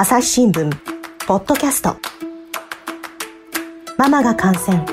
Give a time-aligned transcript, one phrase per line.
[0.00, 0.70] 朝日新聞
[1.26, 1.96] ポッドキャスト。
[3.96, 4.86] ママが感染。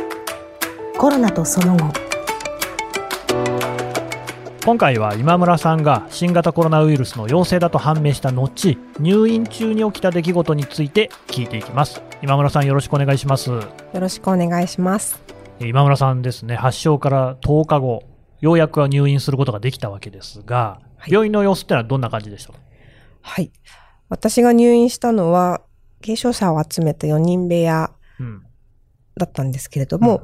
[0.97, 1.93] コロナとその後。
[4.65, 12.01] 今回は今村さんが新型コロナウイルスの陽性だと判明した後入院中に起きた出来事について聞いていきます。
[12.23, 13.51] 今村さんよろしくお願いします。
[13.51, 13.61] よ
[13.93, 15.21] ろしくお願いします。
[15.59, 16.55] 今村さんですね。
[16.55, 18.01] 発症から10日後
[18.41, 22.59] ようやくは入院することができたわけですが、はい、病院の様子ってのはどんな感じでしたか
[23.21, 23.51] はい
[24.09, 25.61] 私が入院したのは
[26.01, 27.91] 軽症者を集めた4人部屋
[29.17, 30.23] だったんですけれども、うん、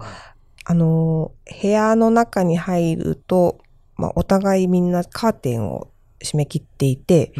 [0.65, 1.31] あの
[1.61, 3.61] 部屋の中に入ると
[4.01, 5.91] まあ、お互いみんなカーテンを
[6.23, 7.33] 閉め切っていて、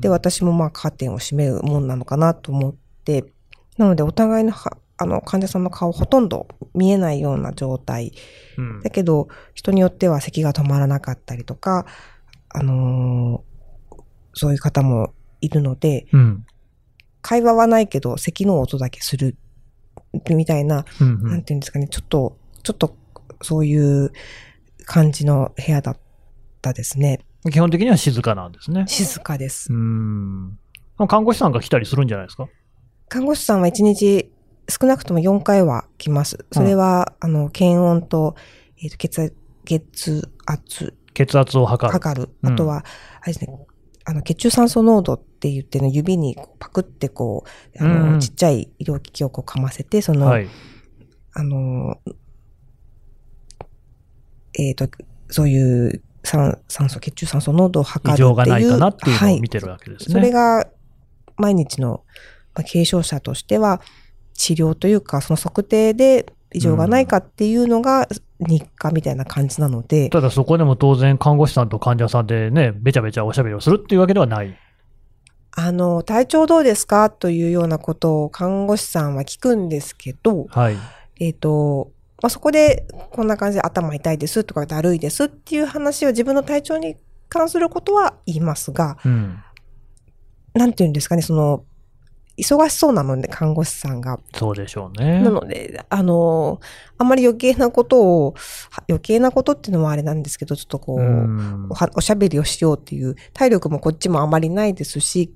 [0.00, 3.32] で、私もまあカーテンを閉めるもんなのかなと思って、
[3.78, 4.52] なのでお互いの
[4.98, 8.12] あの患者さんの顔ほとんど見えないような状態。
[8.58, 11.86] うん、だけど、人によっては咳が止まらなかったりとか、
[12.50, 13.96] あのー、
[14.34, 16.46] そういう方もいるので、うん、
[17.20, 19.36] 会話はないけど咳の音だけする
[20.30, 22.96] みたいな、うんうん、なんていうんですかね、ちょっと、ちょっと
[23.42, 24.12] そういう
[24.86, 25.98] 感じの部屋だっ
[26.62, 27.20] たですね。
[27.50, 28.84] 基本的には静かなんですね。
[28.86, 29.72] 静かです。
[29.72, 30.58] うん。
[31.08, 32.48] 看護師さんが来たりするんじゃないですか？
[33.08, 34.30] 看護師さんは1日
[34.68, 36.44] 少なくとも4回は来ます。
[36.52, 38.36] それは、うん、あの、検温と、
[38.78, 40.94] えっ、ー、と、血血圧。
[41.14, 41.92] 血圧を測る。
[41.92, 42.30] 測る。
[42.42, 42.84] あとは、
[43.20, 43.66] あれですね、
[44.04, 47.42] あの、血中酸素濃度って言っての指にパクってこ
[47.74, 50.48] う、あの、うん、ちっちゃい医療機器をこうかませて、その、はい、
[51.32, 51.98] あの、
[54.56, 54.88] えっ、ー、と、
[55.30, 58.28] そういう酸酸素、血中酸素濃度を測るっていう。
[58.28, 60.14] 異常がないかなっていうのを見てるわけですね。
[60.14, 60.68] はい、それが、
[61.36, 62.04] 毎日の、
[62.54, 63.80] まあ、軽症者としては、
[64.34, 68.06] 治療というか、その測定で異常がないかっていうのが
[68.38, 74.56] 日課みたいな感じなので、うん、ただそこでも当然看護師さんと患者さんでね、べちゃべちゃおしゃべりをするっていうわけではない。
[75.54, 77.10] あの、体調どうですか？
[77.10, 80.76] というようなことを看護師さんは聞くんですけど、はい。
[81.20, 86.96] えっ、ー、と、まあ、そこでこんな感じで頭痛いですとかだるいですっていう話を自分の体調に
[87.28, 89.42] 関することは言いますが、うん、
[90.54, 91.64] なんて言うんですかね、その、
[92.38, 94.18] 忙しそうなので、看護師さんが。
[94.34, 95.20] そうでしょうね。
[95.20, 96.60] なので、あの、
[96.96, 98.34] あんまり余計なことを、
[98.88, 105.32] 余計なことっていうのもあれなんですけど、ちょっとこう、うおしゃべりをしようっていう体力もこっちもあまりないですし、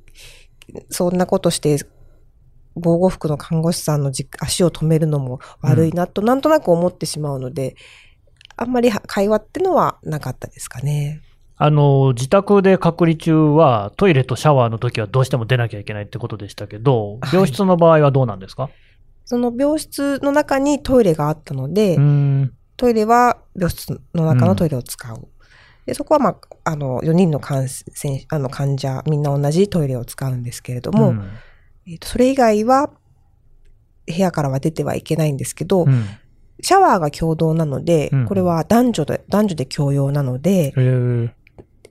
[0.90, 1.78] そんなことして
[2.76, 7.74] 防護服の看護師さんの足を止めるのも悪いなと、なんとなく思ってしまうので、
[8.56, 11.22] あんまり会話ってのはなかったですかね。
[11.58, 18.72] あの、自宅で隔離中はトイレとシャワーの時はどうしても出なきゃいけないってことでしたけど、病室の場合はどうなんですか、はい、
[19.24, 21.96] その病室の中にトイレがあったので、
[22.76, 25.16] トイレは病室の中のトイレを使う。
[25.16, 25.28] うん、
[25.86, 31.30] でそこは、まあ、あの、4人の感染、あの患者、みんな同じトイレを使うんですけれども、うん。
[31.86, 32.90] えーと、それ以外は
[34.06, 36.06] 部屋からは出てはいけないんですけど、うん、
[36.60, 40.74] シャワーが共同なので、うん、これは男女で、男女で共用なので、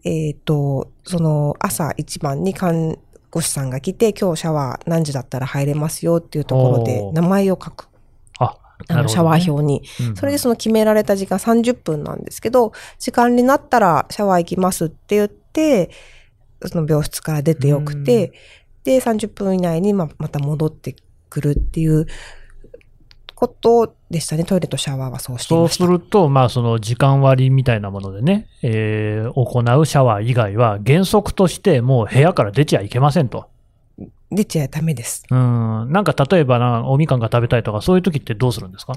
[0.04, 2.98] えっ、と、その朝一番に看
[3.32, 7.88] 護師さんが来て、今日シャワー何時だったら入れますよっていうところで名前を書く。
[8.90, 10.16] ああの、シャワー表に、うん。
[10.16, 15.90] それでその決められた時間30分なんですけど、時間になったらシャワー行きますって言って、
[16.66, 18.34] その病室から出てよくて、
[18.84, 20.96] で、30分以内にままた戻って
[21.29, 22.06] くるっていう
[23.34, 24.46] ことでしたね。
[24.46, 25.47] トイレとシャワーはそうして。
[25.50, 33.50] そうすると、まあ、その時間割みたいなものでね、えー、行うシャワー以外は原則としてもう部屋から出ちゃいけませんと。
[34.35, 35.23] 出ちゃダメです。
[35.29, 35.91] うん。
[35.91, 38.94] なんか例えばな、おみかんが食べたいとか、そういう時ってどうするんですか？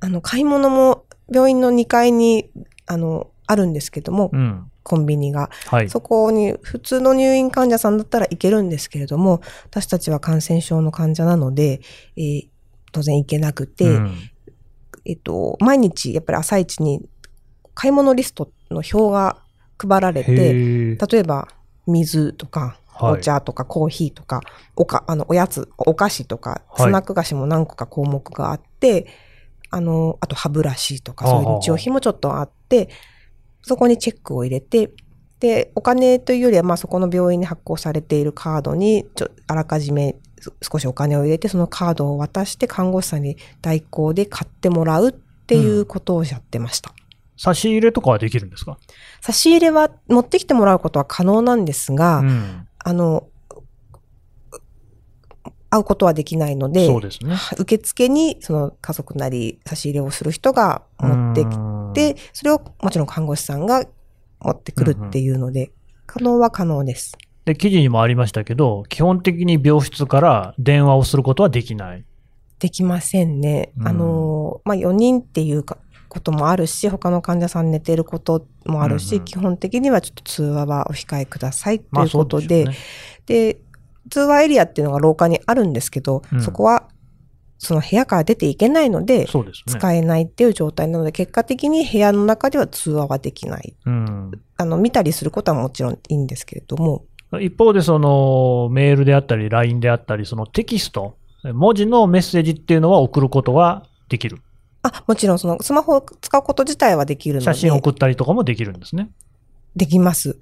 [0.00, 2.50] あの、買い物も病院の2階に、
[2.86, 11.80] あの、あるんですけども、うん、コンビニが、はい、そこに普通の入院患者さんだったら行けるんですけれども、私たちは感染症の患者なので、
[12.16, 12.48] えー、
[12.92, 14.14] 当然行けなくて、うん、
[15.04, 17.00] えっと、毎日やっぱり朝一に
[17.74, 19.42] 買い物リストの表が
[19.78, 21.48] 配られて、例えば
[21.86, 24.40] 水とか、お茶とかコーヒーとか、
[24.76, 29.06] おか、あの、おやつ、お菓子とか、スナック菓子も何個か項目があって、
[29.70, 32.88] あの、あと歯ブラシとか、そういう日用品もちょっとあって、
[33.62, 34.90] そこにチェックを入れて、
[35.40, 40.16] で、お金というよりは、まあそこの病院に発行されているカードに、ちょあらかじめ
[40.62, 46.90] 少しお金を入れて、そのカードを渡して看護師さんに代行で買ってもらうっていうことをやってました。
[46.90, 46.96] うん、
[47.36, 48.78] 差し入れとかはできるんですか？
[49.20, 53.28] 差し入れは持ってきてもらうことは可能なんですが、うん、あの、
[55.70, 57.36] 会うことはできないので、そうですね。
[57.58, 63.84] 受付にその家族なり差し入れをする人が持ってきて、それをもちろん看護師さんが
[64.40, 65.72] 持ってくるっていうので、
[66.06, 67.16] 可能は可能です。
[67.44, 72.04] で、記事にもありましたけど、基本的に病室から電話をすることはできない。
[72.58, 73.72] できませんね。
[73.78, 75.78] うん、あの、まあ、4人っていうか、
[76.14, 82.74] こともあるし、他の患者さん寝てることもあるし、うんうん、基本的にはちょっと通話はお控えくださいということで、まあ
[83.26, 83.60] で、ね、
[84.10, 86.88] 通話エリアっていうのが廊下にあるんですけど、うん、そこは
[87.58, 89.26] その部屋から出ていけないので、
[89.66, 93.74] 使えないっていう状態なので、結果的に部屋の中では通話はできない。
[93.86, 97.04] うん、あの、見たりすることはもちろんいいんですけれども。
[97.40, 101.16] 一方で、その、メールであったり、LINE であったり、そのテキスト、
[101.52, 104.38] 文字のメッセージっていうのは送ることはできる
[104.84, 107.44] あ、もちろん、その、スマホを使うこと自体はできるので。
[107.46, 109.10] 写真送ったりとかもできるんですね。
[109.76, 110.38] できます。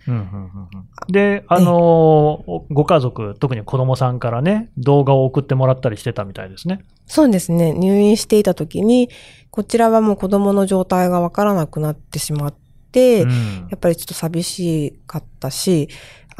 [1.08, 6.84] で、あのー、ご家族、特に子供さんからね、動画を送ってもらったりしてたみたいですね。
[7.06, 7.72] そうですね。
[7.72, 9.08] 入院していた時に、
[9.50, 12.54] こちらはもう子供の状態がわからなくなってしまっ
[12.90, 13.30] て、うん、
[13.70, 15.88] やっぱりちょっと寂しかったし、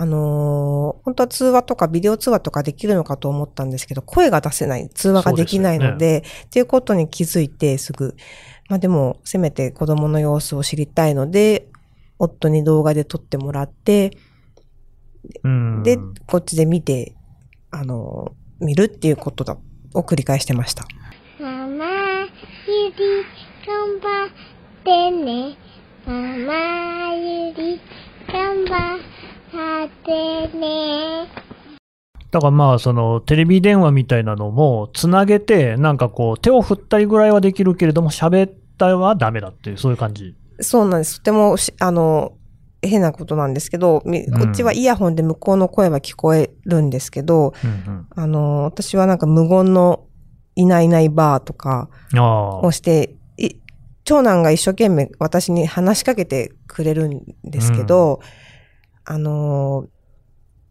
[0.03, 8.17] あのー、本当は通話とかビデオ通話とかできるのかと思ったんですけど、声が出せない、通話ができないので、でね、っていうことに気づいてすぐ、
[8.69, 11.69] まあでも、せめて子供の様子を知りたいので、
[12.19, 14.11] 夫に動画で撮ってもらって、
[15.85, 17.15] で、こっちで見て、
[17.71, 19.57] あのー、見るっていうことだ、
[19.95, 20.85] を繰り返してました。
[21.39, 23.25] ママ、ゆり、
[23.65, 24.31] 頑張っ
[24.83, 25.57] てね。
[26.05, 26.13] マ
[26.45, 27.81] マ、ゆり、
[28.27, 29.32] 頑張って。
[30.05, 31.29] てね。
[32.31, 40.35] だからまあ、そのテレビ電話みたいなのもつなげて、なんかこう、手を振ったりぐらいはできるけれども、喋ったはダメだっていう、そういう感じ。
[40.61, 41.19] そうなんです。
[41.19, 42.33] とてもあの、
[42.81, 44.11] 変なことなんですけど、こ
[44.49, 50.07] っちはイヤホンで向こうの声は聞こえるんですけど、うんうん、あの、私はなんか無言の
[50.57, 51.91] いないいないバーとか
[52.63, 53.15] をして、
[54.05, 58.42] 長男が一生懸命私に話しかけてくれるんですけど、うん
[59.05, 59.87] あの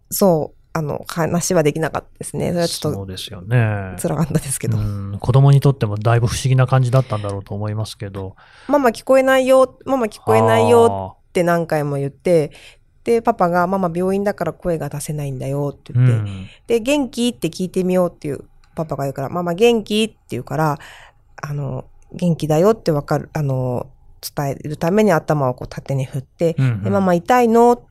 [0.10, 2.50] そう、あの、話はできなかったですね。
[2.50, 2.98] それはちょっと。
[3.00, 3.96] そうですよね。
[4.02, 4.78] 辛かったですけど。
[5.20, 8.36] 子供にとってもだいぶ不思議な感じだったんだろうと思いますけど。
[8.68, 12.52] ママ聞こえないよ、ママ聞こえないよって何回も言って、
[13.04, 18.46] で、パパがママ病院だから声が出せないんだよって言って、うん、で、元気って聞いてみようっていう
[18.76, 20.80] パパが言うから、ママ元気って言うから、
[21.42, 23.88] あの、元気だよってわかる、あの、
[24.22, 27.91] 伝えるために頭をこう縦に振って、うんうん、でママ痛いのっ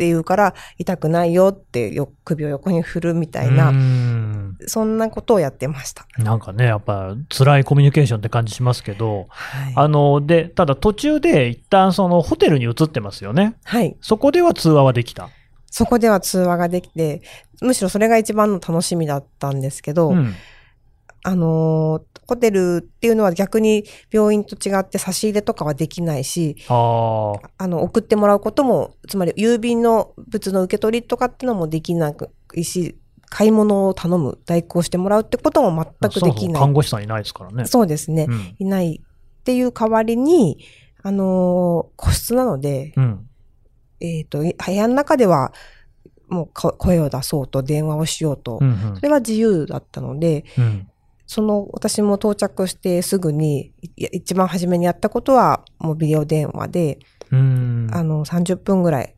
[0.00, 3.70] って言うから、痛くないよってよ首を横に振るみたいな、
[4.66, 6.06] そんなことをやってました。
[6.16, 13.56] なんかね、やっぱ辛いコミュニケーションって感じしますけど、はい、あの、で、ただ途中で一旦そのホテルに移ってますよね。
[13.64, 13.94] はい。
[14.00, 15.28] そこでは通話はできた。
[15.66, 17.20] そこでは通話ができて、
[17.60, 20.34] むしろそれが一番の楽しみだったんですけど、うん
[21.22, 26.72] あの、ホテルっていうのは逆に病院と違って差し入れとかはできないし、あ
[27.60, 32.14] の、送ってもらうことも、つまり郵便の物の受け取りとかっていうのもできな
[32.54, 32.96] いし、
[33.28, 36.60] 買い物を頼む、代行してもらうってことも全くできない。
[36.60, 37.64] 看護師さんいないですからね。
[37.66, 38.26] そうですね。
[38.28, 40.58] うん、いないっていう代わりに、
[41.02, 43.28] あの個室なので、うん、
[44.00, 45.52] えっ、ー、と、部屋の中では、
[46.28, 50.89] もう声を出そうと、電話をしようと、うんうん、それは自由だったので、うん、
[51.30, 56.98] その、私も到着してすぐに、一番初めにやったことは、もうビデオ電話で、
[57.30, 59.14] あの、30分ぐらい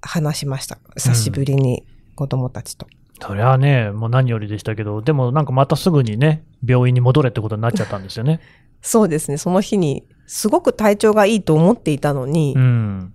[0.00, 0.78] 話しました。
[0.96, 2.86] 久しぶりに子供たちと。
[3.20, 8.38] それはね、もう何よりでしたけど、でもなんかまたすぐにね、病院に戻れってことになっちゃったんですよね。
[8.80, 13.12] そうですね、その日に、すごく体調がいいと思っていたのに、うん、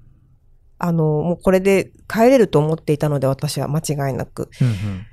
[0.78, 4.50] あの、もうこれで帰れると思っていたので、私は間違いなく。
[4.60, 5.06] うんうん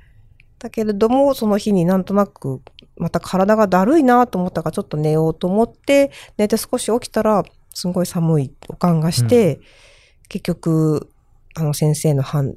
[0.63, 2.61] だけれども、その日になんとなく、
[2.97, 9.63] また体がだるいなと思ったからちょっと寝ようと思って、寝て少し起きたら、すごい寒い予感がして、うん、
[10.29, 11.09] 結局、
[11.55, 12.55] あの先生の判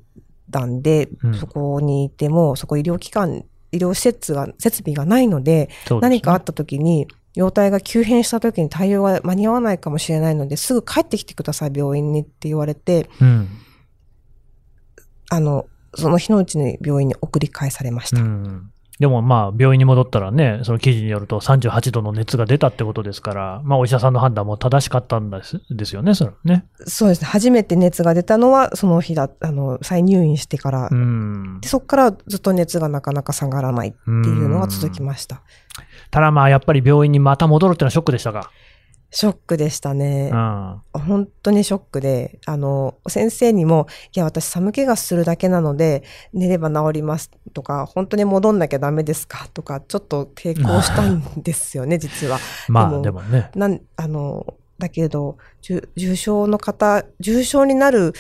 [0.51, 13.49] 断で、そこにいても、そこ医療機関、医療施設が、設備がないので、でね、何かあった時に、容体が急変した時に対応が間に合わないかもしれないので、すぐ帰ってきてください、病院にって言われて、うん、
[15.31, 18.21] あの、その日のうちに病院に送り返されました。
[18.21, 26.65] うんでもまあ、病院に戻ったらね、その記事によると38度の熱が出たってことですから、まあ、お医者さんの判断も正しかったんですですよね、それね。
[26.87, 27.27] そうですね。
[27.27, 30.89] 初めて熱が出たのは、その日だ、あの、再入院してから。
[30.91, 35.43] うんでそこからずっと熱がなかなか下がらないっていうのが続きました。
[36.11, 38.51] ただまあ、やっぱり病院にまた戻るっていうのはショックでしたか
[39.11, 40.31] ショックでしたね。
[40.33, 49.49] うん、本当にショックで、あの、先生にも、いや、私寒気がするだけなので、寝れば治りますとか、本当に戻んなきゃダメですか？
[49.55, 52.39] とか、ちょっと抵抗したんですよね、実は。
[52.69, 53.51] まあ、でもね。
[53.55, 58.13] なん、あの、だけど、重症の方、重症になる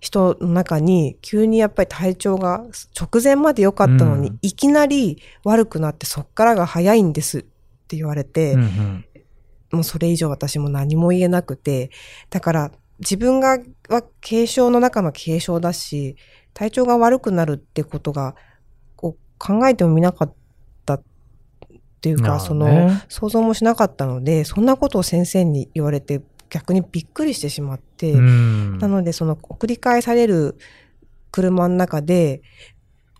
[0.00, 2.64] 人の中に急にやっぱり体調が
[2.98, 7.42] 直前まで良かったのに、うん、いきなり悪くなってそっからが早いんですっ
[7.88, 9.04] て言われて、うんうん、
[9.70, 11.90] もうそれ以上私も何も言えなくて、
[12.30, 13.58] だから自分が
[13.88, 16.16] は軽症の中の軽症だし、
[16.54, 18.34] 体調が悪くなるってことが
[18.96, 20.34] こう考えてもみなかっ
[20.84, 21.02] たっ
[22.00, 30.56] ていうか、その想像もしなかったので、そんなことを先生に言われて逆にびっくりしてしまって、なのでその繰り返される
[31.30, 32.42] 車の中で、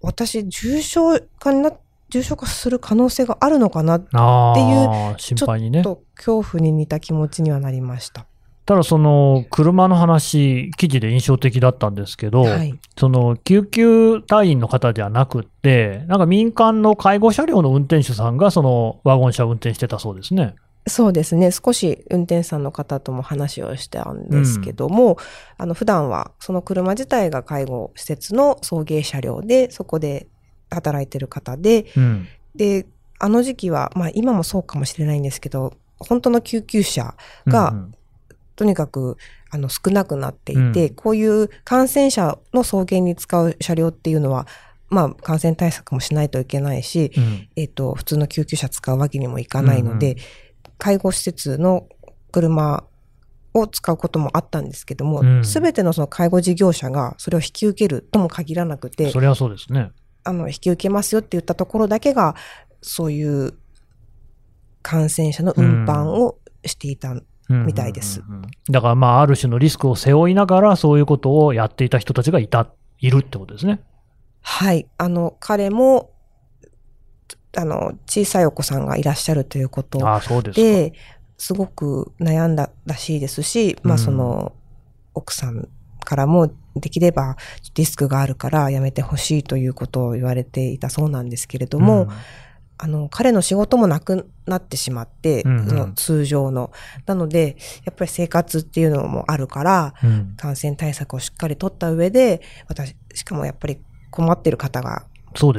[0.01, 1.73] 私重症化にな
[2.11, 5.83] 重症化する可能性があるのかなっていう、心配にね。
[5.83, 8.27] ちょっと恐怖に似た気持ちにはなりました。
[8.69, 20.55] ただその車の話、記事で印象的だったんですけど、はい、その救急隊員の方ではなくって、なんか民間の介護車両の運転手さんがそのワゴン車を運転してたそうですね。
[20.87, 21.51] そうですね。
[21.51, 25.17] 少し運転手さんの方とも話をしたんですけども、うん、
[25.57, 30.27] あの、普段はその車自体が介護施設の送迎車両で、そこで
[30.71, 32.87] 働いてる方で、うん、で、
[33.19, 37.15] あの時期は、まあ今もそうかもしれないんですけど、本当の救急車
[37.47, 37.75] が
[38.57, 39.17] とにかく
[39.51, 44.47] あの少なくなっていて、うん、こういう感染者の送迎に使う車両っていうのは、
[44.91, 50.25] まあ、感染対策もしないといけないし、うん、えっ、と、普通の救急車使うわけにもいかないので、うんうん、
[50.79, 51.89] 介護施設の
[52.31, 52.85] 車
[53.55, 59.91] を使うこともあったんですけども、す、べ、てのその介護事業者がそれを引き受けるとも限らなくて、それはそうですね。
[60.29, 62.35] あの、引き受けますよって言ったところだけが、
[62.83, 63.55] そういう
[64.83, 67.15] 感染者の運搬をしていた
[67.49, 68.23] みたいです。
[68.71, 72.69] だからまあ、ある種のリスクを背負いながら、そういうことをやっていた人たちがいた、
[72.99, 73.81] いるってことですね。
[74.43, 74.87] はい。
[74.99, 76.11] あの、彼も、
[77.57, 80.61] あの、小さいお子さんがいらっしゃるということで、あそうです
[81.39, 84.53] すごく悩んだらしいですし、まあその、
[85.15, 85.69] 奥さん
[86.09, 87.37] からもできれば
[87.75, 92.11] リスクがあるからやめてほしいということを言われていたそうなんですけれども、うん。
[92.81, 96.71] あの、彼の仕事もなくなってしまって、うんうん、その通常の。
[97.05, 103.79] なので、やっぱり生活っていうのもあるから、うん、感染対策をしっかり取った上で、私、しかもやっぱり
[104.11, 105.05] 困ってる方が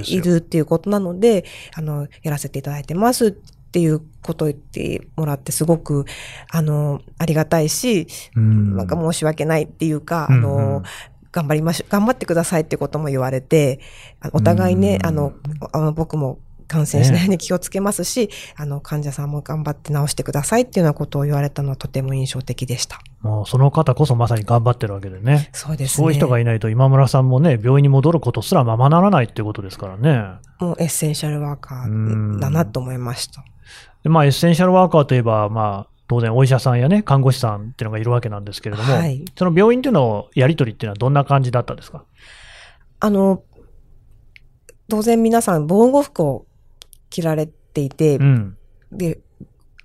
[0.07, 3.27] いるっていうことなので、あの、やらせていただいてます。
[3.27, 6.05] っていうことを言ってもらってすごく、
[6.49, 10.83] あの、ありがたいし、うん、なんか申し訳ないっていうか、あの、うんうん
[11.31, 13.79] 頑張りましょう、頑張ってくださいってことも言われて、
[14.33, 15.33] お互いね、あの、
[15.71, 22.99] あの僕も感染しないように気をつけますし、ね、あの、患者さんも頑張って治してくださいっていうようなことを言われたのはとても印象的でした。
[23.21, 25.49] もうその方こそまさに頑張ってるわけでね。
[25.51, 26.03] そうですね。
[26.03, 30.39] そういう人がいないと今村さんもね、病院に戻ることすらままならないっていうことですからね。
[30.59, 33.43] もうエッセンシャルワーカーだなと思いました。
[34.03, 42.03] まあ、エッセンシャルワーカーといえば、まあ、当然お医者さんやね、看護師さんっていうのがいるわけなんですけれども、はい、その病院というのやりとりっていうのはどんな感じだったんですか？
[42.99, 43.43] あの、
[44.87, 46.47] 当然皆さん防護服を
[47.11, 48.57] 着られていて、うん、
[48.91, 49.19] で、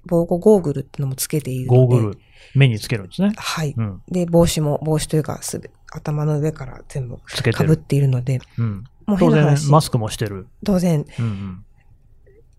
[0.07, 2.19] 防護ゴーグルってのもつけているゴーグル。
[2.55, 3.33] 目につけるんですね。
[3.37, 3.75] はい。
[3.77, 7.19] うん、で、帽子も、帽子というか、すべ、頭の上から全部
[7.53, 10.47] かぶっているので、うん、もう当然、マスクもしてる。
[10.65, 11.05] 当然。
[11.19, 11.65] うんうん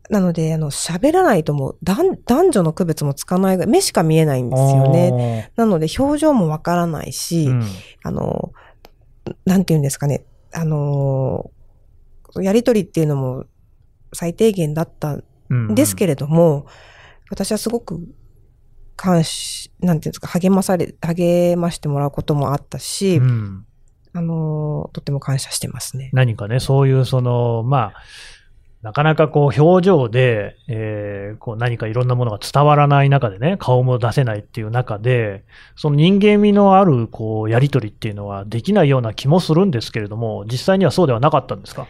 [0.09, 5.51] なので、あの、喋らないともう、男女の区別もつかない目しか見えないんですよね。
[5.55, 7.63] なので、表情もわからないし、うん、
[8.03, 8.51] あの、
[9.45, 11.49] なんて言うんですかね、あの、
[12.35, 13.45] やりとりっていうのも
[14.13, 15.17] 最低限だった
[15.53, 16.65] んですけれども、うんうん、
[17.31, 17.99] 私はすごく
[18.95, 23.65] 感し、なんていうんですか、励まされ、励ましてもらうこともあったし、うん、
[24.13, 26.09] あの、とても感謝してますね。
[26.13, 27.93] 何かね、そういうその、まあ、
[28.85, 35.43] なかなかこう表情で、えー、こう何かいろんなものが伝わらない中でね、顔も出せないっていう中で、
[35.75, 41.87] その人間味のあるこうやりとりっていうのはできないような気もするんですけれども、実際にはそうではなかったんですか？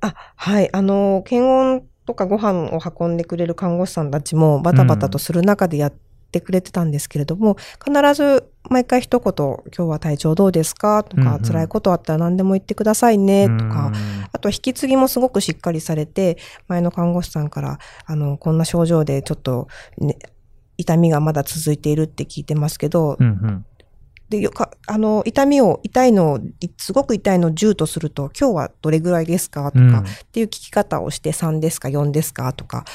[0.00, 0.72] あ、はい。
[0.72, 11.02] あの、検温とかご飯を運んでくれる看護師さんたちもバタバタとする中でやってくれてたんですけれども、うん、必ず毎回一言、今日は体調どうですか？
[11.04, 13.92] とか、うんうん、辛いことあったら何でも言ってくださいねとか、
[14.32, 20.16] あと引き継ぎもすごくしっかりされて、前の看護師さんから、あの、こんな症状でちょっと、ね、
[20.78, 23.66] 痛みがまだ続いているって聞いてますけど、うんうん
[24.32, 26.40] で、よか、あの、痛みを、痛いのを、
[26.78, 32.86] すごく痛いのを10とすると、今日はどれぐらいですかとか、っていう聞き方をして3ですか4ですかとか、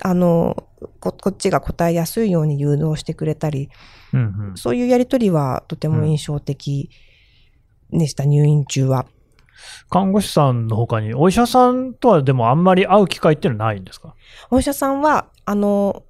[0.00, 0.64] あの、
[1.00, 3.68] ここっちが答えやすいように誘導してくれたり、
[4.14, 6.88] うんうん、そういうやりとりはとても印象的
[7.90, 9.06] でした、うん、入院中は。
[9.90, 14.14] 看護師さんの他に、お医者さんとはでもあんまり会う機会っていうのはないんですか？
[14.50, 16.04] お医者さんは、あの、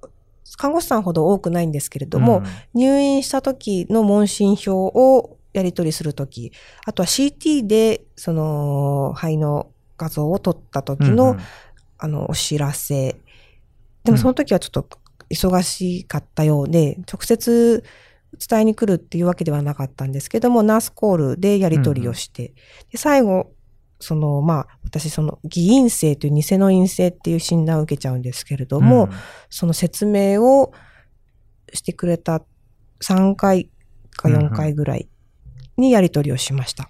[0.57, 6.51] 看護師さんほど多くないんですけれども、うん、入院した時の問診票をやり取りするとき、
[6.85, 11.39] あとは CT で、その、肺の画像を撮った時の、うんうん。
[11.97, 13.15] あの、お知らせ。
[14.03, 14.87] でもその時はちょっと
[15.29, 17.83] 忙しかったようで、直接
[18.47, 22.53] 伝えに来るっていうわけではなかったんですけども、ナースコールでやり取りをして、
[22.91, 23.51] で最後、
[23.99, 29.09] その、まあ、私、その、偽陰性という偽の陰性っていう診断を受けちゃうんですけれども、うん
[29.49, 30.71] その説明を
[31.73, 32.41] してくれた
[33.01, 33.69] 3回
[34.15, 35.09] か4回ぐらい
[35.77, 36.89] にやり取りをしました。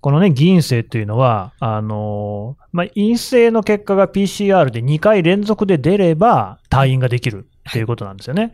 [0.00, 8.52] このね、偽陰性っていうのは、あのーまあ、陰性の結果が PCR で2回連続で出れば退院ができるっていうことなんですよね。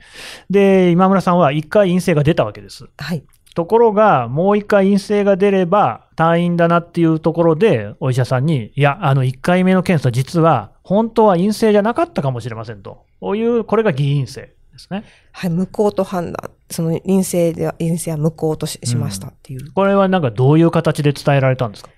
[0.48, 2.86] で、今村さんは1回陰性が出たわけです。
[2.98, 3.24] はい。
[3.54, 13.04] ところが、もう1回陰性が出れば退院だなっていうところで、お医者さんに、いや、あの1回目の検査実は、本当は陰性じゃなかったかもしれませんと。
[13.20, 14.42] こういう、これが偽陰性
[14.72, 15.04] ですね。
[15.32, 16.50] はい、無効と判断。
[16.70, 19.72] その陰性では、陰性は無効とししましたっていう。
[19.72, 21.90] これはなんかどういう形で伝えられたんですか？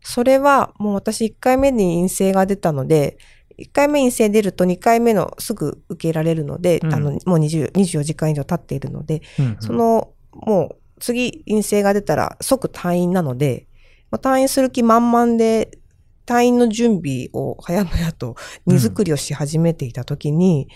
[0.00, 3.18] それはもう私1回目に陰性が出たので、
[3.58, 13.66] 1回目陰性出ると2回目のすぐ受けられるので、うんあの、もう20 24時間以上経っているので、うんうんその、もう次陰性が出たら即退院なので、
[14.10, 15.78] まあ、退院する気満々で、
[16.26, 18.36] 退院の準備を早々と
[18.66, 20.68] 荷造りをし始めていた時に、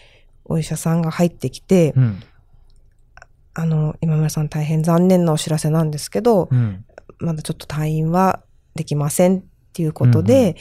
[0.44, 2.22] お医者さんが入ってきて、うん。
[3.54, 6.84] あの、今村さん大変残念なお知らせなんですけど、うん。
[7.18, 8.42] まだちょっと退院は
[8.74, 10.54] できませんっていうことで、うんう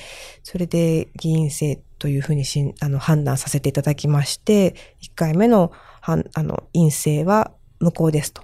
[0.44, 8.44] それで議員制というふうにしんあの判断させていただきまして、1回目のはんあの陰性は無効ですと。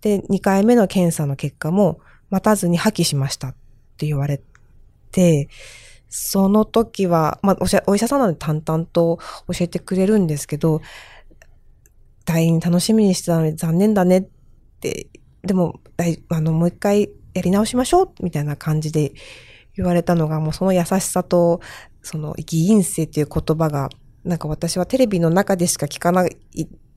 [0.00, 2.00] で、2回目の検査の結果も
[2.30, 3.54] 待たずに破棄しましたっ
[3.96, 4.40] て言われ
[5.10, 5.48] て、
[6.08, 10.80] その時は、まあお、医者さんなので淡々と教えてくれるんですけど、
[12.24, 14.28] 退院楽しみにしてたのに残念だねっ
[14.80, 15.08] て、
[15.42, 15.80] でも、
[16.28, 19.12] あの、もう一回やり直しましょうみたいな感じで
[19.76, 21.60] 言われたのが、もうその優しさと、
[22.02, 23.88] その、議員性っていう言葉が、
[24.24, 26.36] なんか私はテレビの中でしか聞かない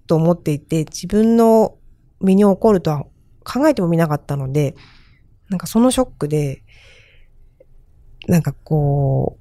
[0.07, 1.75] と思っていて、自分の
[2.21, 3.05] 身に起こるとは
[3.43, 4.75] 考えてもみなかったので、
[5.49, 6.63] なんかそのショックで、
[8.27, 9.37] なんかこ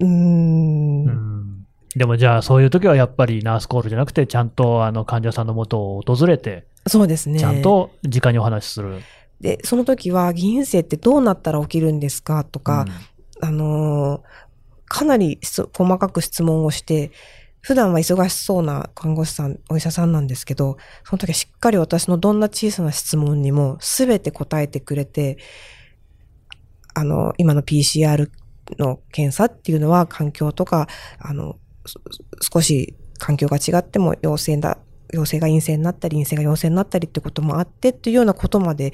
[0.00, 7.38] う、うーん、うんでもじゃあ、そういう時はやっぱりナースコールじゃなくて、ちゃんとあの患者さんのもとを訪れて、そうですね。
[7.38, 9.00] ちゃんと直にお話しする。
[9.40, 12.84] で、その時は、議員生ってどうなったら起きるんですかとか、
[13.40, 14.46] あのー
[14.88, 17.10] かなり質細かく質問をして、
[17.66, 25.38] 普段は忙しそうな看護師さん、お医者さんなんですけど、その時はしっかり私のどんな小さな質問にも全て答えてくれて、
[26.94, 28.30] あの、今の PCR
[28.78, 30.86] の検査っていうのは環境とか、
[31.18, 32.00] あの、そ
[32.52, 34.78] 少し環境が違っても陽性だ、
[35.12, 38.92] 陽性が陰性になったり、陰性が陽性になったりってこともあってっていうようなことまで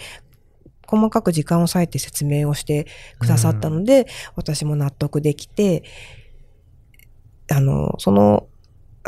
[0.86, 2.86] 細かく時間を割いて説明をして
[3.18, 5.84] くださったので、私も納得できて、
[7.50, 8.48] あの、その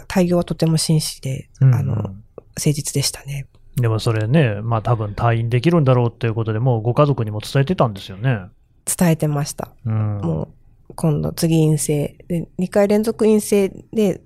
[0.08, 2.14] 対応はとても真摯で、うんあの、誠
[2.56, 3.46] 実でしたね。
[3.76, 8.38] でもそれね、まあ多分退院できるんだろうっていうことで、もうご家族にも伝えてたんですよね。
[8.84, 9.72] 伝えてました。
[9.84, 10.18] うん。
[10.18, 10.42] も
[10.90, 12.16] う、今度次陰性。
[12.28, 14.20] で、2回連続陰性で、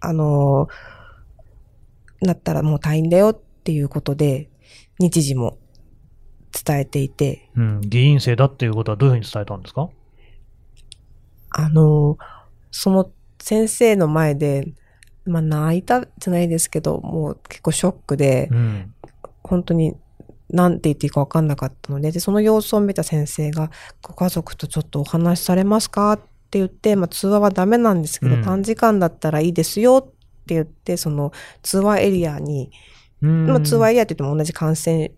[0.00, 0.68] あの、
[2.20, 4.50] なったらもう退院だよっていうことで、
[4.98, 5.58] 日時も
[6.64, 9.88] 伝えていて、うん、議員生だっていうことはどういうふうに伝えたんですか？
[11.50, 12.18] あの、
[12.70, 13.10] その
[13.46, 14.74] 先生の前で、
[15.24, 18.92] まあ泣いたじゃないですけど、もう結構ショックで、うん。
[19.44, 19.94] 本当に
[20.50, 23.70] 何て言っていいか分かんなかったので、で、その様子を見た先生が、
[24.02, 26.14] ご家族とちょっとお話しされますか？
[26.14, 26.18] っ
[26.50, 28.42] て言って、まあ通話はダメなんですけど、うん。
[28.42, 30.10] 短時間だったらいいですよっ
[30.46, 31.30] て言って、その
[31.62, 32.72] 通話エリアに、
[33.22, 33.46] うん。
[33.46, 35.12] まあ通話エリアって言っても同じ感染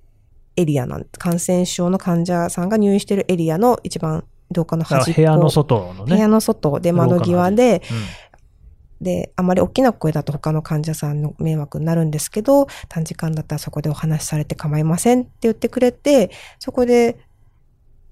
[0.56, 5.16] エリアなん感染症の患者さんが入院してるエリアの一番廊下の端っこ。
[5.16, 6.14] 部屋の外のね。
[6.14, 8.28] 部屋の外で窓際で、うん
[9.00, 17.18] で、あまり大きな声だと他の患者さんの迷惑になるんですけど、短時間だったらそこでお話しされて構いませんって言ってくれて、そこで、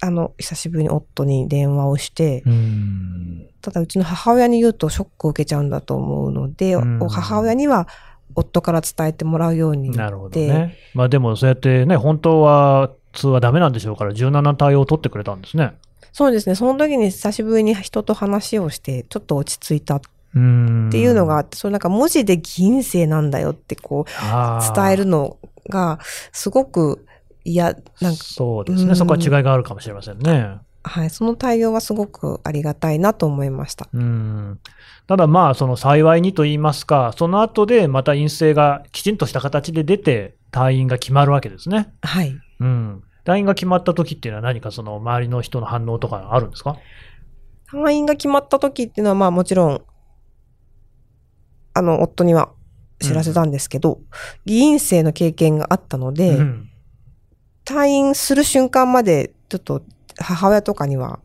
[0.01, 3.49] あの、久しぶりに夫に電話をして、うん。
[3.62, 7.88] ただうちの母親に言うとショックを受けちゃうんだと思うので、母親には
[8.37, 10.77] 夫から伝えてもらうようになるほどでね。
[10.94, 15.72] まあでもそうやってね、本当は通話ダメなんでしょうから、柔軟な対応を取ってくれたんですね。
[16.16, 20.00] そうですね、その時に久しぶりに人と話をして、ちょっと落ち着いたっ
[20.35, 20.88] うん。
[20.90, 25.37] ていうのがあって、それなんか文字で議員生なんだよってこう、伝えるの
[25.68, 25.98] が、
[26.33, 27.05] すごく
[27.44, 28.88] 嫌、なんか、そうですね。
[28.88, 30.57] うんそこは違いがあるかもしれませんね。
[30.85, 33.87] はい、その対応はすごくありがたいなと思いました。
[33.92, 34.59] うん
[35.07, 41.92] ただまあ、その幸いにと言いますか、その後でまた陰性がきちんとした形で出て、退院が決まるわけですね。
[42.00, 42.35] はい。
[42.61, 43.02] うん。
[43.26, 46.78] 退院が決まった時っていうのは何かその周りの人の反応とかあるんですか？
[47.70, 49.82] 退院が決まった時っていうのはまあもちろん、
[51.74, 52.52] あの、夫には
[53.00, 54.04] 知らせたんですけど、うん、
[54.46, 56.70] 議員生の経験があったので、うん、
[57.64, 59.82] 退院する瞬間までちょっと
[60.18, 61.18] 母親とかには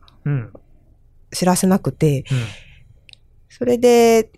[1.32, 2.38] 知らせなくて、うん。
[3.48, 4.30] それで、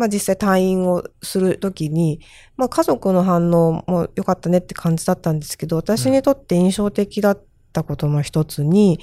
[0.00, 2.20] まあ実際退院をするときに、
[2.56, 7.42] まあ家族の反応も良かったねって感じだったんですけど、私にとって印象的だっ
[7.74, 8.98] たことの一つに、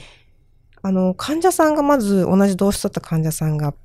[0.81, 3.75] あの、患者さんがまず同じ同室だった患者さんが、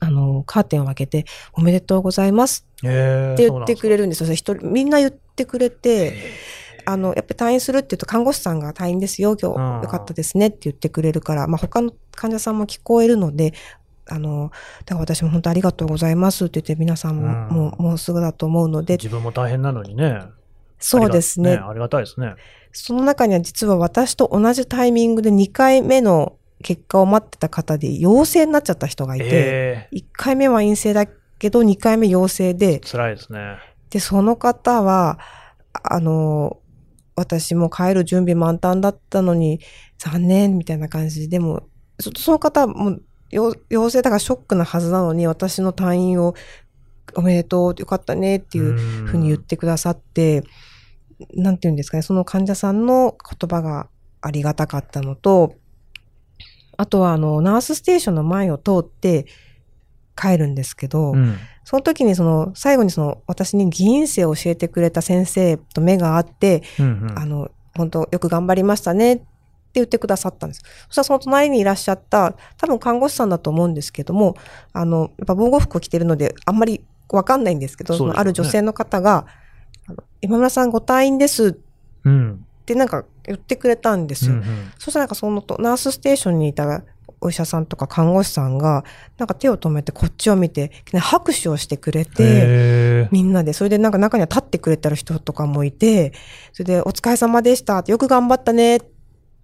[0.00, 4.24] あの、カーテンを開けて、おめでとうございますって言ってくれるんです。
[4.24, 4.32] よ。
[4.32, 6.16] 一人、みんな言ってくれて、
[6.86, 9.82] あの、やっぱり退院するって言うと、看護師さんが退院ですよ、今日。
[9.84, 13.52] よかったですねって言ってくれるから、まあ他の患者さんも聞こえるので、
[14.08, 14.50] あの、
[14.84, 18.94] だから私も本当ありがとうございますって言って皆さんも、もう、もうすぐだと思うので。
[18.94, 20.20] 自分も大変なのにね。
[20.78, 21.52] そうですね。
[21.54, 22.34] ありがたいですね。
[22.72, 31.06] その中には実は私と同じタイミングで2回目の結果を待ってた方で陽性になっちゃった人がいて、えー、1回目は陰性だ
[31.38, 32.80] けど2回目陽性で。
[32.80, 33.58] 辛いですね。
[33.90, 35.18] で、その方は、
[35.72, 36.58] あの、
[37.16, 39.60] 私も帰る準備満タンだったのに、
[39.98, 41.68] 残念みたいな感じでも、
[42.00, 42.98] その方も
[43.34, 46.34] 陽性だからショックなはずなのに、私の退院を
[47.14, 50.44] おめでとう、よかったねっていうふうに言ってくださって、
[51.34, 53.88] なんて言うんですかね、その患者さんの言葉が
[54.20, 55.54] ありがたかったのと、
[56.76, 59.26] あとはあの、ナースステーションの前を通って
[60.16, 69.33] 帰るんですけど、うん、その時にその、最後にその、私に議員生を教えてくれた先生と目が合って、うんうん、あの、本当よく頑張りましたねって
[69.74, 70.62] 言ってくださったんです。
[70.88, 74.36] そしたらその隣にいらっしゃった、多分看護師さんだと思うんですけども、
[74.72, 79.26] あの、やっぱ防護服を着てるので、あんまりわかんないんですけど、そ、ね、のある女性の方が、
[80.20, 81.52] 今村さんご退院ですっ
[82.64, 84.34] てなんか言ってくれたんですよ。
[84.34, 86.82] うんうん、そしたらなんかそのナースステーションにいた
[87.20, 88.84] お医者さんとか看護師さんが、
[89.18, 96.12] なんか手を止めてこっちを見て、拍手をしてくれて、みんなで、それでなんか中には立ってくれてる人とかもいて、
[96.52, 98.80] それでお疲れ様でしたよく頑張ったねっ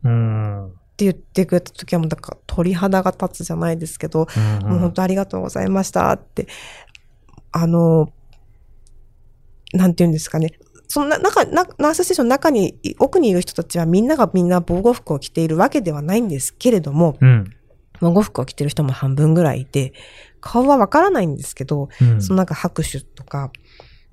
[0.09, 6.47] って言ってくれた時はもうだから鳥肌が立つじゃないですけど、うんうん、もう本当ありがとうございましたって、
[7.53, 8.13] あの、
[9.73, 10.53] なんて言うんですかね。
[10.89, 17.55] そんな中、ナースステーションの中に、奥にいる人たちはみんながみんな防護服を着ているわけではないんですけれども、うん、
[18.01, 19.93] 防護服を着てる人も半分ぐらいいて、
[20.41, 23.53] 顔はわからないんですけど、うん、そのなんか拍手とか、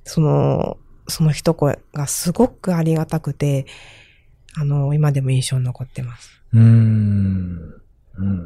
[0.04, 3.65] その、その一声がすごくありがたくて、
[4.60, 6.41] あの、今でも印象に残ってます。
[6.54, 7.82] うん。
[8.15, 8.46] うん。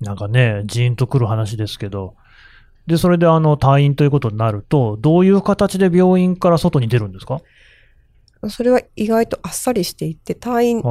[0.00, 2.14] なんかね、ジーンとくる話ですけど、
[2.86, 7.40] で、それであの、退院ということになると、どういう形で病院から外に出るんですか？
[8.48, 10.82] それは意外とあっさりしていて、退院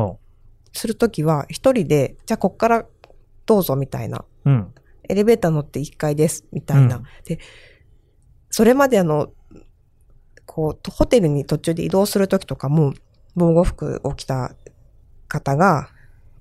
[0.71, 2.85] するときは一人で、じゃあこっから
[3.45, 4.23] どうぞみたいな。
[4.45, 4.73] うん。
[5.09, 6.97] エレベーター乗って1階です、みたいな。
[6.97, 7.39] うん、で、
[8.49, 9.33] それまであの、
[10.45, 12.93] こう、ホテルに途中で移動するときとかも、
[13.35, 14.55] 防護服を着た
[15.27, 15.89] 方が、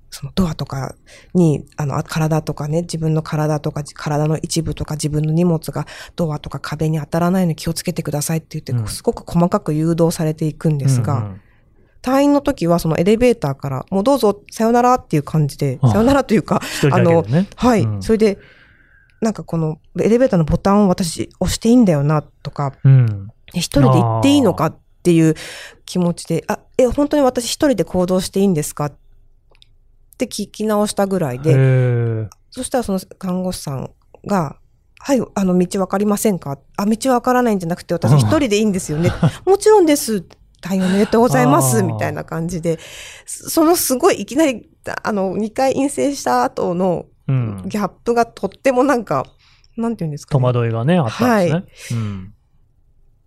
[0.09, 0.95] そのドアとか
[1.33, 11.41] に、あの、体とかね、自分の体とか、体の一部とか自分の荷物がドアとか壁に当たらないように気をつけてくださいって言って、すごく細かく誘導されていくんですが、うんうん
[12.01, 16.59] 退院の時はそのエレベーターから、もうどうぞ、さよならっていう感じで、さよならというか、
[16.91, 17.23] あの、
[17.55, 18.39] はい、うん、それで、
[19.21, 25.33] なんかこのエレベーターのボタンを私押していいんだよな、とか、うん、一人で行っていいのかっていう
[25.85, 28.85] 気持ちで、あ、え、本当に私一人で行動していいんですか？
[28.85, 28.93] っ
[30.19, 31.53] て聞き直したぐらいで、
[32.51, 33.91] そしたらその看護師さん
[34.27, 34.57] が、
[34.99, 36.59] はい、あの、道わかりませんか？
[36.77, 39.09] あ、道わからないんじゃなくて、私一人でいいんですよね。
[39.47, 40.23] もちろんです。
[40.61, 41.81] 大変おめでとうございます。
[41.81, 42.77] みたいな感じで、
[43.25, 44.69] そのすごいいきなり、
[45.03, 49.25] あの、2回陰性した後のギャップがとってもなんか、
[49.75, 51.53] なんていうんですか、ね、戸惑いがね、あったんですね。
[51.53, 51.65] はい。
[51.93, 52.33] うん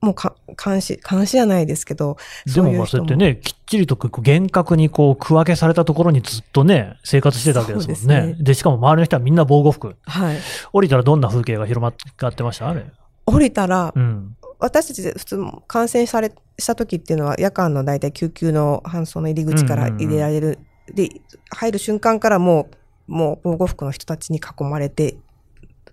[0.05, 2.17] もうか監視、監視じゃないですけど。
[2.47, 8.21] でもまあそうやってね、きっちりと厳格にこう区分けされたところにずっとね、生活してたわけですもんね。
[8.23, 9.97] でねで、しかも周りの人はみんな防護服。
[10.03, 10.39] はい。
[10.73, 11.95] 降りたらどんな風景が広まっ
[12.35, 12.69] てました？
[12.69, 12.85] あれ。
[13.27, 20.47] 降りたら、うん、私たち普通感染され、した時っていうのは夜間の大体救急の搬送の入り口から入れられる。
[20.47, 21.09] うんうんうん、で、
[21.51, 22.69] 入る瞬間からも
[23.09, 25.17] う、もう防護服の人たちに囲まれて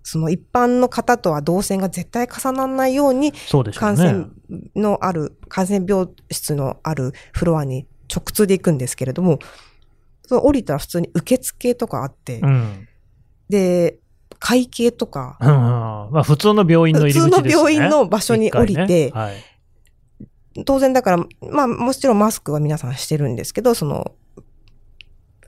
[0.04, 3.34] その一般の方とは動線が絶対重ならないように、
[3.76, 4.28] 感染
[4.76, 9.40] のある、感染病室のあるフロアに直通で行くんですけれども、
[10.26, 12.88] その降りたら普通に受付とかあって、うん。
[13.50, 14.00] で、
[14.40, 15.54] 会計とか、うんうん
[16.12, 17.30] まあ普通の病院の入り口ですね。
[17.30, 19.36] 普通の病院の場所に降りてねはい。
[20.66, 21.18] 当然だから、
[21.52, 24.14] まあもちろんマスクは皆さんしてるんですけど、その、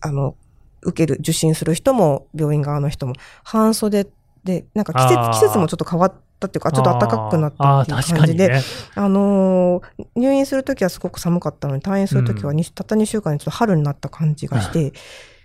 [0.01, 0.35] あの、
[0.81, 3.13] 受ける、受診する人も、病院側の人も、
[3.43, 4.07] 半袖
[4.43, 8.61] で、なんか季節季節もちょっと変わったっていうか、ちょっと暖かくなったっていう感じで、ね。
[8.95, 14.93] あのー入院するときはすごく寒かったのに、退院するときはに、たった2週間でちょっと春になった感じがして、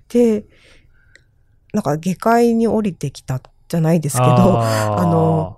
[0.09, 0.45] で、
[1.73, 4.99] なんか下界に降りてきたじゃないですけど、あー。
[4.99, 5.58] あの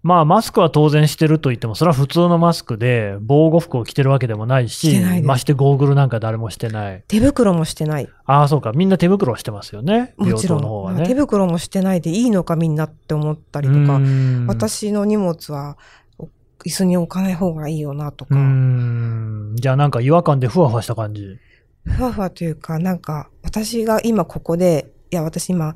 [0.00, 7.02] まあ、マスクは当然してると言っても、それは普通のマスクで、防護服を着てるわけでもないし、してないましてゴーグルなんか誰もしてない。
[7.08, 8.08] 手袋もしてない。
[8.24, 8.70] ああ、そうか。
[8.72, 10.14] みんな手袋をしてますよね。
[10.16, 11.06] もちろ病棟の方はん、ね。
[11.06, 15.76] 手袋もしてないでいいのかみんなって思ったりとか、うん私の荷物は
[16.16, 16.28] お
[16.64, 19.56] 椅子に置かない方がいいよなとうか、ん。
[19.56, 21.38] じゃあなんか違和感でふわふわした感じ？
[21.84, 25.74] ふわふわというか、なんか私が今ここで、いや私今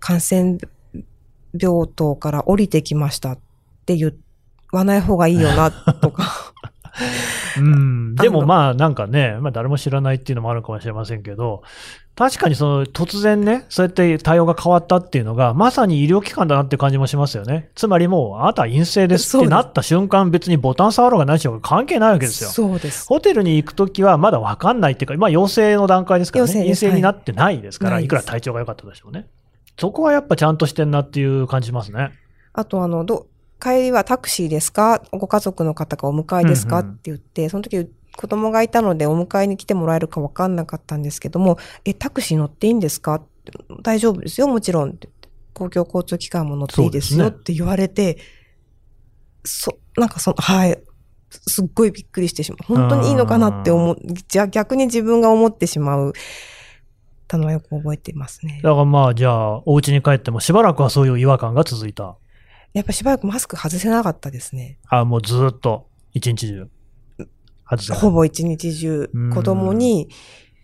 [0.00, 0.58] 感染
[1.58, 3.38] 病棟から降りてきましたっ
[3.84, 4.14] て言
[4.72, 6.52] わない方がいいよなとか、
[7.58, 8.14] うん。
[8.16, 11.62] でもまあなんかね、まあ誰も知らないっていうのもあるかもしれませんけど、
[12.14, 17.70] 確かにその突然ね、そうやって対応が変わったっていうのが、まさに医療機関だなっていう感じもしますよね。
[17.74, 22.50] つまりもう、あなたは陰性ですってなった瞬間、別にボタン触ろうが何しようが関係ないわけですよ。
[22.50, 23.06] そうです。
[23.08, 26.52] ホテルに行くときはまだ分かんないっていうか、まあ陽性の段階ですからね。
[26.52, 29.26] 陰性になってないですから、はいいくら体調が良かったとしてもね。
[29.78, 32.12] そこはやっぱちゃんとしてんなっていう感じしますね。
[32.52, 33.26] あとあの、ど、
[33.62, 35.02] 帰りはタクシーですか？
[35.12, 43.22] ご家族の方がお迎えですか、うんうんって言って、その時子供がいたのでお迎えに来てもらえるか分かんなかったんですけども、え、タクシー乗っていいんですか
[43.82, 44.98] 大丈夫ですよ、もちろん。
[45.54, 48.18] 公共交通機関も乗っていいですよって言われて、
[49.44, 50.78] そ、なんかその、はい。
[51.30, 52.64] すっごいびっくりしてしまう。
[52.66, 53.98] 本当にいいのかなって思う。
[54.28, 56.12] じゃあ逆に自分が思ってしまう。
[57.26, 58.60] たのはよく覚えていますね。
[58.62, 62.16] だからまあ、じゃあ、お家に帰ってもしばらくはそういう違和感が続いた。
[62.72, 64.78] やっぱしばらくマスク外せなかったですね。
[64.88, 66.68] あもうずっと、一日中。
[67.68, 70.08] 外せほぼ一日中うん、子供に、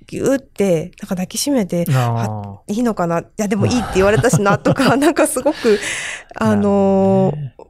[0.06, 3.20] ぎゅーって、なんか抱きしめて、あいいのかな？
[3.20, 5.78] いや、でもいいって言われたしな、とか、 なんかすごく、
[6.34, 7.68] ああのー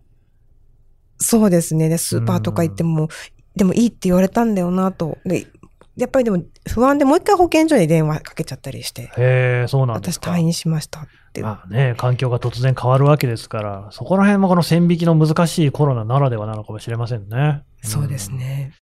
[1.21, 1.89] そうですね。
[1.89, 3.09] で、スーパーとか行っても、
[3.57, 5.19] でもいいって言われたんだよな、と。
[5.25, 5.49] で、
[5.97, 10.31] やっぱりでも不安でもう一回保健所に電話かけちゃったりして、へえ、そうなんです私か。
[10.31, 11.43] 退院しましたって。
[11.43, 17.63] まあね、環境が突然変わるわけですから、そこら辺もこの線引きの難しいコロナならではなのかもしれませんね。
[17.83, 18.73] そうですね。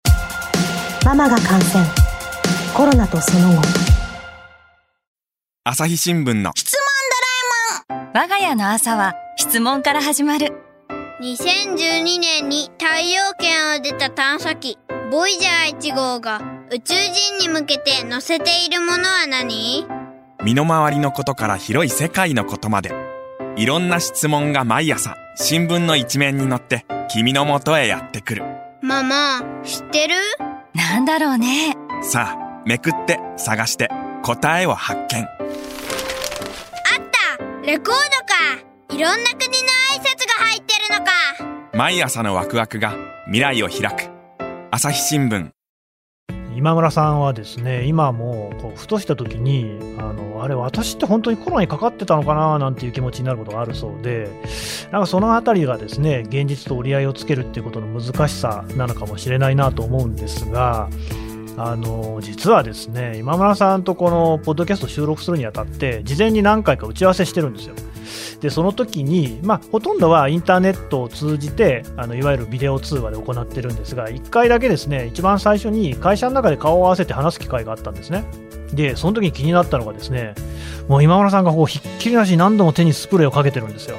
[1.05, 1.85] ママが感染。
[2.75, 3.63] コロナとその後。
[5.65, 6.53] 朝日新聞の。
[8.15, 10.53] 我が家の朝は質問から始まる。
[11.21, 14.79] 2012年に太陽圏を出た探査機
[15.11, 19.96] ボイジャー1号が宇宙人に向けて載せているものは何？
[20.47, 22.93] 身の回りのことから広い世界のことまで。
[23.57, 28.45] いろんな質問が毎朝新聞の一面に載って君の元へやってくる。
[28.81, 30.15] ママ知ってる？
[30.73, 31.77] なんだろうね。
[32.01, 33.91] さあめくって探して
[34.23, 35.25] 答えを発見。
[35.25, 35.29] あっ
[37.37, 37.67] た！
[37.67, 38.95] レコードか！
[38.95, 39.49] いろんな国の
[39.95, 41.11] 挨拶が入ってるのか！
[41.77, 44.13] 毎朝のワクワクが未来を開く。
[44.71, 45.51] 朝日新聞
[46.57, 54.31] 今村さんはですね、今もこうふとした時に、あの、あれ、私って本当にコロナにかかってたのかななんていう気持ちになることがあるそうで、
[54.91, 60.89] なんかそのあたりがですね、現実と折り合いをつけるっていうことの難しさなのかもしれないなと思うんですが、
[61.59, 67.75] あの、実はですね、今村さんとこのポッドキャスト収録するにあたって、事前に何回か打ち合わせしてるんですよ。
[68.41, 78.25] で、その時に、まあ、ほとんどはインターネットを通じて、あの、いわゆるビデオ通話で行ってるんですが、1回だけですね、一番最初に会社の中で顔を合わせて話す機会があったんですね。
[78.73, 80.35] で、その時に気になったのがですね、
[80.89, 83.97] もう今村さんがこうひっきりなしに何度も手にスプレーをかけてるんですよ。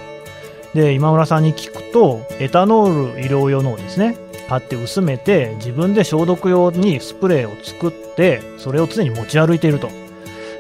[0.74, 4.18] で、今村さんに聞くと、エタノール医療用のをですね、
[4.48, 9.90] 買って薄めて、自分で消毒用にスプレーを作って、それを常に持ち歩いていると。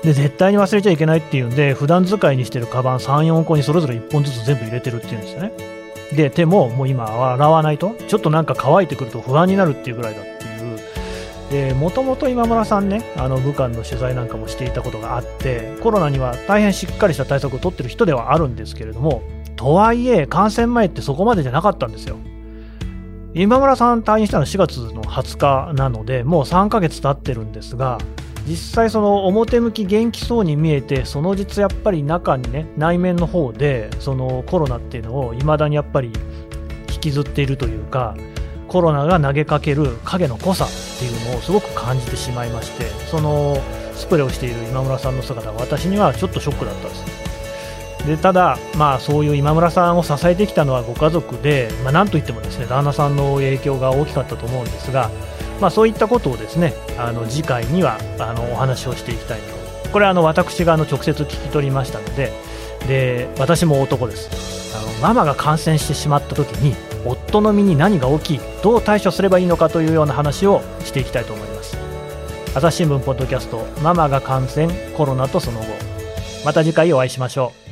[0.03, 5.51] で、絶対に忘れちゃいけないっていうんで、普段使いにしてるカバン3、4個にそれぞれ1本ずつ全部入れてるっていうんですよね。
[6.15, 11.69] で、手ももう今洗わないと、ちょっとなんか乾いてくると不安になるっていうぐらいだっていう。
[11.69, 19.21] で、もともと今村さんね、あの武漢の取材なんかもしていたことがあって、コロナには大変しっかりした対策を取ってる人ではあるんですけれども、
[19.55, 22.17] とはいえ、感染前ってそこまでじゃなかったんですよ。
[23.33, 27.97] 今村さん退院したの4月の20日なので、もう3ヶ月経ってるんですが、
[28.47, 36.11] 実際その表向き元気そうに見えて、その実やっぱり中にね、内面の方で、そのコロナっていうのを未だにやっぱり
[36.93, 38.15] 引きずっているというか、
[38.67, 40.67] コロナが投げかける影の濃さっ
[40.99, 43.57] ていうのをすごく感じてしまいまして、その
[43.95, 47.27] スプレーをしている今村さんの姿が私にはちょっとショックだったんです。
[48.07, 55.09] でただ、まあ、そういう今村さんを支えてきたのはご家族で、まあ、なんといってもですね旦那さんの影響が大きかったと思うんですが、
[55.59, 59.57] まあ、そういったことをですねあの次回にはあのお話をしていきたいと。
[59.91, 62.31] これはあの私があの直接聞き取りましたので
[62.87, 64.75] で私も男です。
[64.77, 71.77] あのママが感染してしまった時に夫の身に何が起きどう対処すればいいのかというような話をしていきたいと思います。
[72.53, 75.67] 朝日新聞ポッドキャストママが感染コロナとその後。
[76.45, 77.66] また次回お会いしましょう。